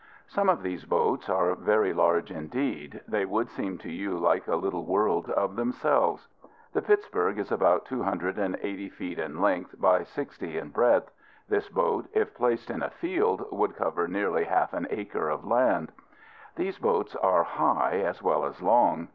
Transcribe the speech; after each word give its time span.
Some 0.25 0.49
of 0.49 0.63
these 0.63 0.83
boats 0.85 1.29
are 1.29 1.53
very 1.53 1.93
large 1.93 2.31
indeed. 2.31 3.01
They 3.07 3.23
would 3.23 3.51
seem 3.51 3.77
to 3.77 3.91
you 3.91 4.17
like 4.17 4.47
a 4.47 4.55
little 4.55 4.83
world 4.83 5.29
of 5.29 5.55
themselves. 5.55 6.27
The 6.73 6.81
Pittsburg 6.81 7.37
is 7.37 7.51
about 7.51 7.85
two 7.85 8.01
hundred 8.01 8.39
and 8.39 8.57
eighty 8.63 8.89
feet 8.89 9.19
in 9.19 9.39
length 9.39 9.79
by 9.79 10.01
sixty 10.01 10.57
in 10.57 10.69
breadth. 10.69 11.11
This 11.49 11.69
boat, 11.69 12.07
if 12.13 12.33
placed 12.33 12.71
in 12.71 12.81
a 12.81 12.89
field, 12.89 13.45
would 13.51 13.75
cover 13.75 14.07
nearly 14.07 14.45
half 14.45 14.73
an 14.73 14.87
acre 14.89 15.29
of 15.29 15.45
land. 15.45 15.91
These 16.55 16.79
boats 16.79 17.15
are 17.17 17.43
high 17.43 17.97
as 17.99 18.23
well 18.23 18.43
as 18.45 18.59
long. 18.59 19.09